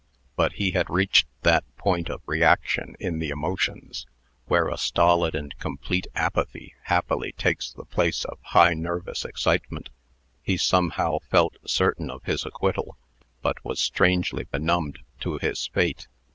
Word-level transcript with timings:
But 0.35 0.53
he 0.53 0.71
had 0.71 0.89
reached 0.89 1.27
that 1.43 1.63
point 1.77 2.09
of 2.09 2.23
reaction 2.25 2.95
in 2.99 3.19
the 3.19 3.29
emotions, 3.29 4.07
where 4.47 4.67
a 4.67 4.75
stolid 4.75 5.35
and 5.35 5.55
complete 5.59 6.07
apathy 6.15 6.73
happily 6.85 7.33
takes 7.33 7.71
the 7.71 7.85
place 7.85 8.25
of 8.25 8.39
high 8.41 8.73
nervous 8.73 9.23
excitement. 9.23 9.91
He 10.41 10.57
somehow 10.57 11.19
felt 11.29 11.57
certain 11.69 12.09
of 12.09 12.23
his 12.23 12.47
acquittal, 12.47 12.97
but 13.43 13.63
was 13.63 13.79
strangely 13.79 14.45
benumbed 14.45 14.97
to 15.19 15.37
his 15.37 15.67
fate. 15.67 16.07